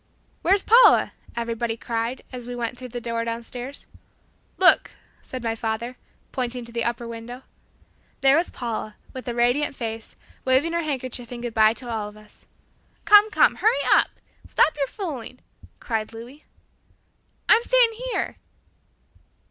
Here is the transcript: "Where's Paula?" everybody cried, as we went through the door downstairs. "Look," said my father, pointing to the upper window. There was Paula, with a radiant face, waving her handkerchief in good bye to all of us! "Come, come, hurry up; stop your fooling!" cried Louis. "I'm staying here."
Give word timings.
"Where's 0.41 0.63
Paula?" 0.63 1.13
everybody 1.35 1.77
cried, 1.77 2.23
as 2.33 2.47
we 2.47 2.55
went 2.55 2.75
through 2.75 2.87
the 2.87 2.99
door 2.99 3.23
downstairs. 3.23 3.85
"Look," 4.57 4.89
said 5.21 5.43
my 5.43 5.53
father, 5.53 5.95
pointing 6.31 6.65
to 6.65 6.71
the 6.71 6.83
upper 6.83 7.07
window. 7.07 7.43
There 8.21 8.35
was 8.35 8.49
Paula, 8.49 8.95
with 9.13 9.27
a 9.27 9.35
radiant 9.35 9.75
face, 9.75 10.15
waving 10.43 10.73
her 10.73 10.81
handkerchief 10.81 11.31
in 11.31 11.41
good 11.41 11.53
bye 11.53 11.73
to 11.75 11.87
all 11.87 12.07
of 12.09 12.17
us! 12.17 12.47
"Come, 13.05 13.29
come, 13.29 13.57
hurry 13.57 13.83
up; 13.93 14.07
stop 14.47 14.75
your 14.75 14.87
fooling!" 14.87 15.37
cried 15.79 16.13
Louis. 16.13 16.45
"I'm 17.47 17.61
staying 17.61 17.91
here." 18.11 18.37